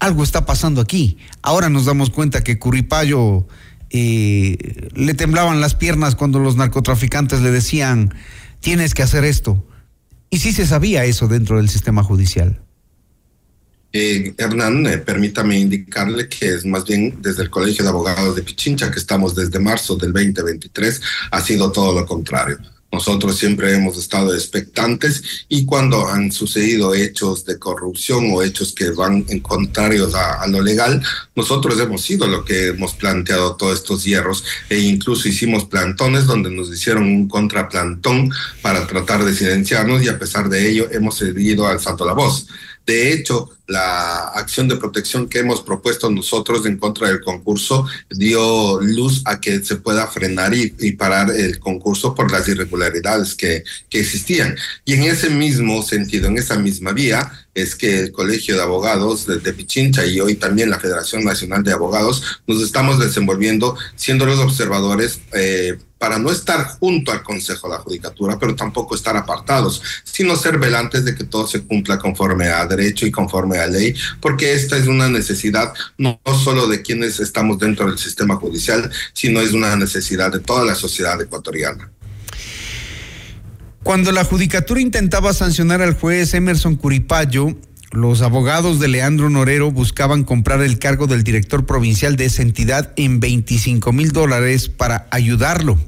[0.00, 1.18] algo está pasando aquí?
[1.42, 3.46] Ahora nos damos cuenta que Curripayo
[3.90, 8.14] eh, le temblaban las piernas cuando los narcotraficantes le decían,
[8.60, 9.64] tienes que hacer esto.
[10.30, 12.60] Y sí se sabía eso dentro del sistema judicial.
[13.92, 18.42] Eh, Hernán, eh, permítame indicarle que es más bien desde el Colegio de Abogados de
[18.42, 22.58] Pichincha, que estamos desde marzo del 2023, ha sido todo lo contrario.
[22.90, 28.90] Nosotros siempre hemos estado expectantes y cuando han sucedido hechos de corrupción o hechos que
[28.90, 31.02] van en contrarios a, lo legal,
[31.36, 36.50] nosotros hemos sido lo que hemos planteado todos estos hierros e incluso hicimos plantones donde
[36.50, 38.30] nos hicieron un contraplantón
[38.62, 42.46] para tratar de silenciarnos y a pesar de ello hemos seguido alzando la voz.
[42.86, 48.80] De hecho, la acción de protección que hemos propuesto nosotros en contra del concurso dio
[48.80, 53.62] luz a que se pueda frenar y, y parar el concurso por las irregularidades que,
[53.90, 54.56] que, existían.
[54.86, 59.26] Y en ese mismo sentido, en esa misma vía, es que el Colegio de Abogados
[59.26, 64.24] de, de, Pichincha y hoy también la Federación Nacional de Abogados nos estamos desenvolviendo siendo
[64.24, 69.16] los observadores eh, para no estar junto al Consejo de la Judicatura, pero tampoco estar
[69.16, 73.66] apartados, sino ser velantes de que todo se cumpla conforme a derecho y conforme a
[73.66, 78.90] ley, porque esta es una necesidad no solo de quienes estamos dentro del sistema judicial,
[79.12, 81.90] sino es una necesidad de toda la sociedad ecuatoriana.
[83.82, 87.56] Cuando la judicatura intentaba sancionar al juez Emerson Curipayo,
[87.90, 92.92] los abogados de Leandro Norero buscaban comprar el cargo del director provincial de esa entidad
[92.96, 95.78] en 25 mil dólares para ayudarlo.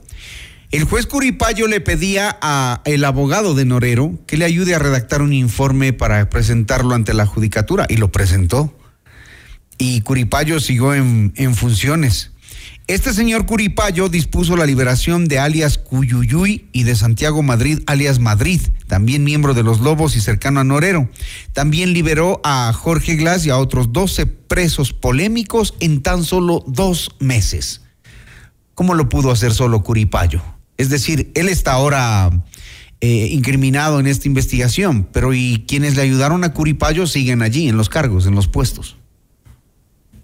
[0.70, 5.20] El juez Curipayo le pedía a el abogado de Norero que le ayude a redactar
[5.20, 8.78] un informe para presentarlo ante la judicatura y lo presentó.
[9.78, 12.30] Y Curipayo siguió en, en funciones.
[12.86, 18.60] Este señor Curipayo dispuso la liberación de alias Cuyuyuy y de Santiago Madrid alias Madrid,
[18.86, 21.10] también miembro de los Lobos y cercano a Norero.
[21.52, 27.10] También liberó a Jorge Glass y a otros 12 presos polémicos en tan solo dos
[27.18, 27.80] meses.
[28.76, 30.59] ¿Cómo lo pudo hacer solo Curipayo?
[30.80, 32.30] Es decir, él está ahora
[33.02, 37.76] eh, incriminado en esta investigación, pero ¿y quienes le ayudaron a Curipayo siguen allí, en
[37.76, 38.96] los cargos, en los puestos?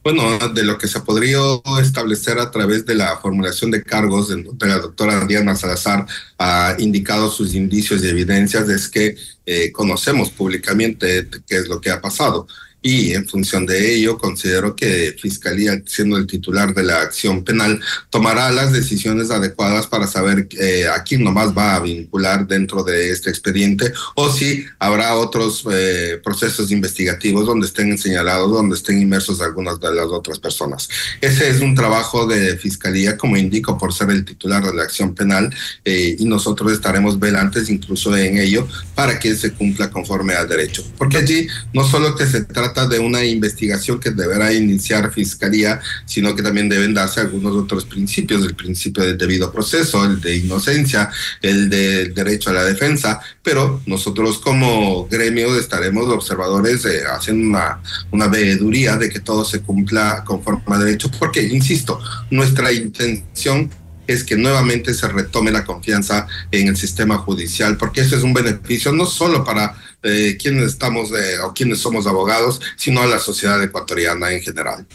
[0.03, 1.41] bueno, de lo que se podría
[1.83, 6.07] establecer a través de la formulación de cargos de, la doctora Diana Salazar
[6.39, 11.91] ha indicado sus indicios y evidencias es que eh, conocemos públicamente qué es lo que
[11.91, 12.47] ha pasado
[12.83, 17.81] y en función de ello considero que Fiscalía, siendo el titular de la acción penal,
[18.11, 23.11] tomará las decisiones adecuadas para saber eh, a quién nomás va a vincular dentro de
[23.11, 29.41] este expediente o si habrá otros eh, procesos investigativos donde estén señalados, donde estén inmersos
[29.41, 30.89] algunas de las otras personas.
[31.21, 35.15] Ese es un trabajo de Fiscalía, como indico, por ser el titular de la acción
[35.15, 35.53] penal
[35.85, 40.85] eh, y nosotros estaremos velantes incluso en ello para que se cumpla conforme al derecho.
[40.97, 46.35] Porque allí no solo que se trata de una investigación que deberá iniciar Fiscalía, sino
[46.35, 51.11] que también deben darse algunos otros principios, el principio del debido proceso, el de inocencia,
[51.41, 57.81] el del derecho a la defensa, pero nosotros como gremio estaremos observadores eh, haciendo una,
[58.11, 61.99] una veeduría de que todo se cumpla conforme a derecho, porque, insisto,
[62.31, 63.71] nuestra intención
[64.07, 68.35] es que nuevamente se retome la confianza en el sistema judicial, porque eso es un
[68.35, 73.19] beneficio no solo para eh, quienes estamos eh, o quienes somos abogados, sino a la
[73.19, 74.87] sociedad ecuatoriana en general.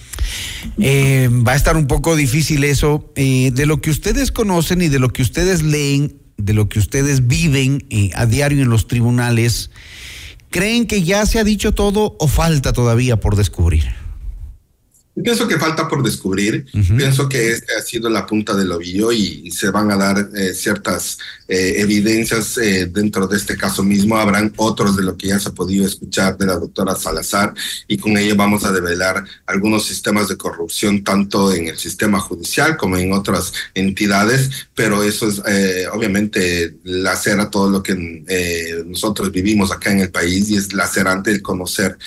[0.80, 3.12] Eh, va a estar un poco difícil eso.
[3.16, 7.28] de lo que ustedes conocen y de lo que ustedes leen, de lo que ustedes
[7.28, 7.86] viven
[8.16, 9.72] a diario en los tribunales,
[10.50, 14.01] ¿creen que ya se ha dicho todo o falta todavía por descubrir?
[15.14, 16.66] Pienso que falta por descubrir.
[16.72, 20.54] Pienso que este ha sido la punta del ovillo y, se van a dar eh,
[20.54, 24.16] ciertas eh, evidencias eh, dentro de este caso mismo.
[24.16, 27.54] Habrán otros de lo que ya se ha podido escuchar de la doctora Salazar
[27.88, 32.78] y con ello vamos a develar algunos sistemas de corrupción tanto en el sistema judicial
[32.78, 35.42] como en otras entidades, pero eso es
[35.92, 37.94] obviamente a todo lo que
[38.86, 41.98] nosotros vivimos acá en el país y es lacerante el conocer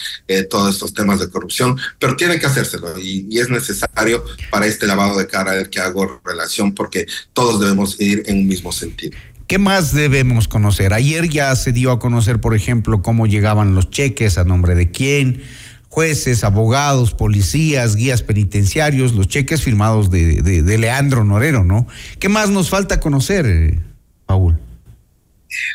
[0.50, 5.18] todos estos temas de corrupción, pero tienen que hacérselo y, es necesario para este lavado
[5.18, 9.16] de cara el que hago relación porque todos debemos ir en un mismo sentido.
[9.46, 10.94] ¿Qué más debemos conocer?
[10.94, 14.90] Ayer ya se dio a conocer, por ejemplo, cómo llegaban los cheques, a nombre de
[14.90, 15.42] quién,
[15.88, 21.86] jueces, abogados, policías, guías penitenciarios, los cheques firmados de, de Leandro Norero, ¿no?
[22.18, 23.78] ¿Qué más nos falta conocer, eh,
[24.24, 24.58] Paul?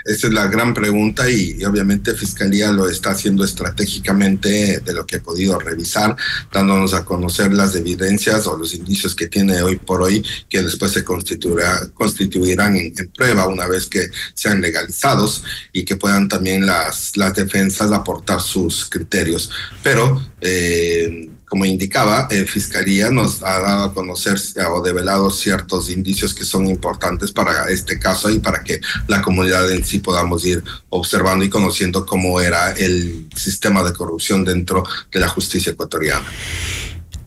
[0.05, 5.17] Esa es la gran pregunta y, obviamente Fiscalía lo está haciendo estratégicamente de lo que
[5.17, 6.15] he podido revisar,
[6.51, 10.91] dándonos a conocer las evidencias o los indicios que tiene hoy por hoy, que después
[10.91, 17.15] se constituirá, constituirán en, prueba una vez que sean legalizados y que puedan también las,
[17.17, 19.49] las defensas aportar sus criterios.
[19.83, 24.37] Pero eh, como indicaba, eh, Fiscalía nos ha dado a conocer
[24.71, 29.69] o develado ciertos indicios que son importantes para este caso y para que la comunidad
[29.71, 35.19] en sí podamos ir observando y conociendo cómo era el sistema de corrupción dentro de
[35.19, 36.25] la justicia ecuatoriana.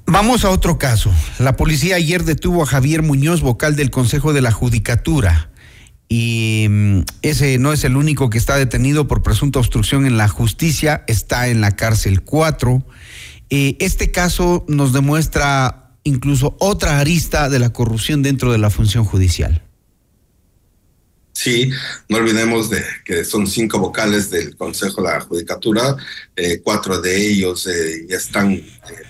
[0.07, 1.13] Vamos a otro caso.
[1.39, 5.51] La policía ayer detuvo a Javier Muñoz, vocal del Consejo de la Judicatura.
[6.09, 10.29] Y mm, ese no es el único que está detenido por presunta obstrucción en la
[10.29, 12.85] justicia, está en la cárcel 4.
[13.55, 19.05] Eh, este caso nos demuestra incluso otra arista de la corrupción dentro de la función
[19.05, 19.63] judicial.
[21.35, 21.71] Sí,
[22.09, 25.95] no olvidemos de que son cinco vocales del Consejo de la Judicatura,
[26.35, 28.59] eh, cuatro de ellos eh, ya están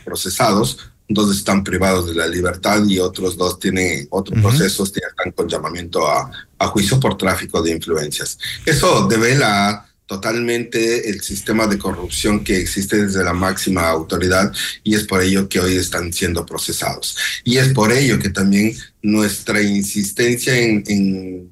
[0.04, 5.30] procesados, dos están privados de la libertad y otros dos tienen otros procesos que están
[5.30, 6.28] con llamamiento a,
[6.58, 8.36] a juicio por tráfico de influencias.
[8.66, 14.52] Eso devela totalmente el sistema de corrupción que existe desde la máxima autoridad
[14.84, 17.16] y es por ello que hoy están siendo procesados.
[17.44, 21.50] Y es por ello que también nuestra insistencia en,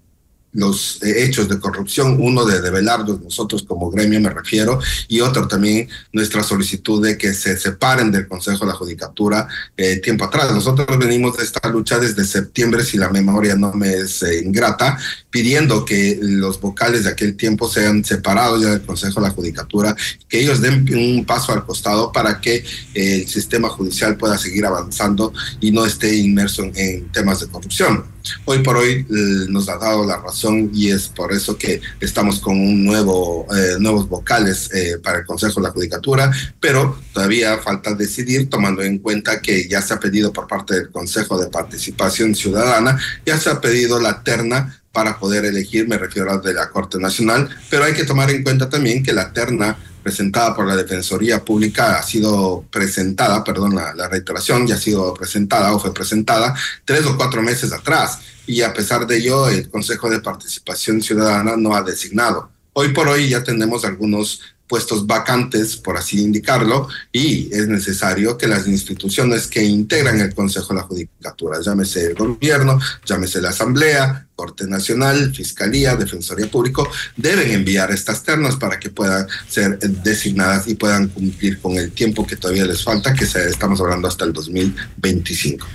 [0.53, 5.47] los eh, hechos de corrupción, uno de develarlos nosotros como gremio me refiero, y otro
[5.47, 10.53] también nuestra solicitud de que se separen del Consejo de la Judicatura eh, tiempo atrás.
[10.53, 14.99] Nosotros venimos de esta lucha desde septiembre, si la memoria no me es eh, ingrata,
[15.31, 19.95] pidiendo que los vocales de aquel tiempo sean separados ya del Consejo de la Judicatura,
[20.29, 25.33] que ellos den un paso al costado para que el sistema judicial pueda seguir avanzando
[25.61, 28.05] y no esté inmerso en temas de corrupción.
[28.45, 29.07] Hoy por hoy
[29.49, 33.77] nos ha dado la razón y es por eso que estamos con un nuevo, eh,
[33.79, 38.99] nuevos vocales eh, para el Consejo de la Judicatura, pero todavía falta decidir, tomando en
[38.99, 43.51] cuenta que ya se ha pedido por parte del Consejo de Participación Ciudadana, ya se
[43.51, 47.85] ha pedido la terna para poder elegir, me refiero a de la Corte Nacional, pero
[47.85, 52.03] hay que tomar en cuenta también que la terna presentada por la Defensoría Pública ha
[52.03, 57.17] sido presentada, perdón, la, la, reiteración ya ha sido presentada o fue presentada tres o
[57.17, 61.83] cuatro meses atrás y a pesar de ello el Consejo de Participación Ciudadana no ha
[61.83, 62.51] designado.
[62.73, 64.41] Hoy por hoy ya tenemos algunos
[64.71, 70.69] puestos vacantes, por así indicarlo, y es necesario que las instituciones que integran el Consejo
[70.69, 77.51] de la Judicatura, llámese el gobierno, llámese la Asamblea, Corte Nacional, Fiscalía, Defensoría Público, deben
[77.51, 82.37] enviar estas ternas para que puedan ser designadas y puedan cumplir con el tiempo que
[82.37, 85.67] todavía les falta, que se, estamos hablando hasta el 2025.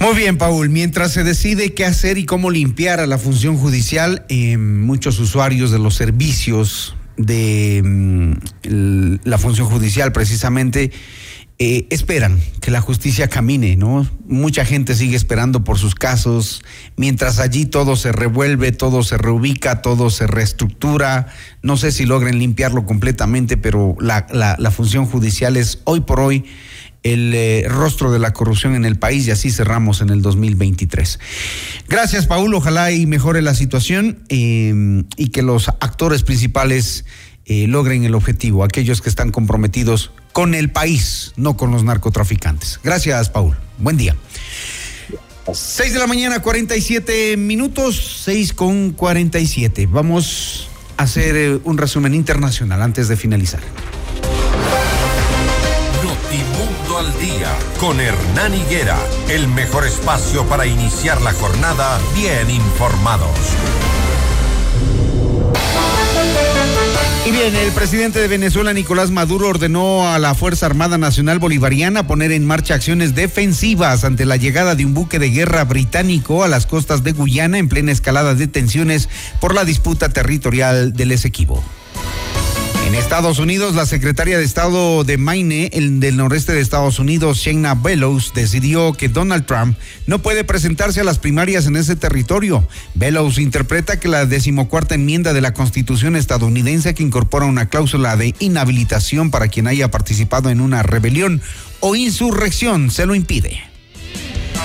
[0.00, 0.68] Muy bien, Paul.
[0.68, 5.70] Mientras se decide qué hacer y cómo limpiar a la función judicial, eh, muchos usuarios
[5.70, 10.90] de los servicios de mm, la función judicial precisamente
[11.60, 14.06] eh, esperan que la justicia camine, ¿no?
[14.28, 16.62] Mucha gente sigue esperando por sus casos,
[16.96, 21.26] mientras allí todo se revuelve, todo se reubica, todo se reestructura.
[21.60, 26.20] No sé si logren limpiarlo completamente, pero la, la, la función judicial es hoy por
[26.20, 26.44] hoy
[27.02, 31.18] el eh, rostro de la corrupción en el país y así cerramos en el 2023.
[31.88, 32.54] Gracias, Paul.
[32.54, 37.04] Ojalá y mejore la situación eh, y que los actores principales
[37.50, 42.78] eh, logren el objetivo, aquellos que están comprometidos con el país, no con los narcotraficantes.
[42.84, 43.56] Gracias, Paul.
[43.78, 44.14] Buen día.
[45.50, 49.86] 6 de la mañana, 47 minutos, 6 con 47.
[49.86, 50.68] Vamos
[50.98, 53.60] a hacer eh, un resumen internacional antes de finalizar.
[56.98, 63.30] Al día con Hernán Higuera, el mejor espacio para iniciar la jornada bien informados.
[67.24, 72.06] Y bien, el presidente de Venezuela, Nicolás Maduro, ordenó a la Fuerza Armada Nacional Bolivariana
[72.08, 76.48] poner en marcha acciones defensivas ante la llegada de un buque de guerra británico a
[76.48, 79.08] las costas de Guyana en plena escalada de tensiones
[79.40, 81.62] por la disputa territorial del Esequibo.
[82.88, 87.36] En Estados Unidos, la secretaria de Estado de Maine, el del noreste de Estados Unidos,
[87.36, 89.76] Shayna Bellows, decidió que Donald Trump
[90.06, 92.66] no puede presentarse a las primarias en ese territorio.
[92.94, 98.34] Bellows interpreta que la decimocuarta enmienda de la Constitución estadounidense que incorpora una cláusula de
[98.38, 101.42] inhabilitación para quien haya participado en una rebelión
[101.80, 103.67] o insurrección se lo impide.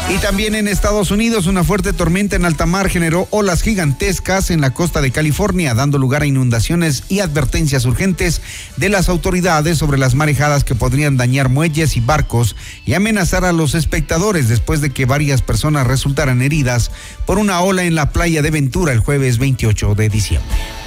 [0.10, 4.62] Y también en Estados Unidos, una fuerte tormenta en alta mar generó olas gigantescas en
[4.62, 8.42] la costa de California, dando lugar a inundaciones y advertencias urgentes
[8.78, 13.54] de las autoridades sobre las marejadas que podrían dañar muelles y barcos y amenazar a
[13.54, 16.92] los espectadores después de que varias personas resultaran heridas
[17.26, 20.83] por una ola en la playa de Ventura el jueves 28 de diciembre.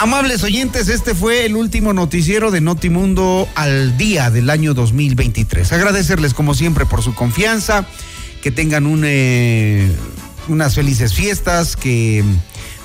[0.00, 5.70] Amables oyentes, este fue el último noticiero de Notimundo al día del año 2023.
[5.74, 7.84] Agradecerles como siempre por su confianza,
[8.40, 9.94] que tengan eh,
[10.48, 12.24] unas felices fiestas, que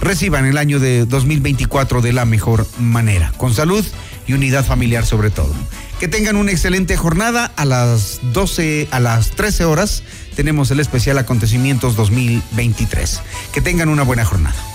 [0.01, 3.86] reciban el año de 2024 de la mejor manera, con salud
[4.28, 5.53] y unidad familiar sobre todo.
[6.01, 10.03] Que tengan una excelente jornada a las 12, a las 13 horas
[10.36, 13.22] tenemos el especial acontecimientos 2023.
[13.53, 14.74] Que tengan una buena jornada.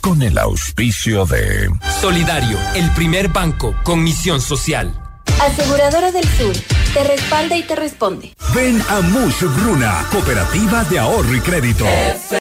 [0.00, 1.70] con el auspicio de
[2.00, 4.92] Solidario, el primer banco con misión social.
[5.40, 6.54] Aseguradora del Sur,
[6.92, 8.34] te respalda y te responde.
[8.54, 11.84] Ven a Mush Bruna, Cooperativa de Ahorro y Crédito.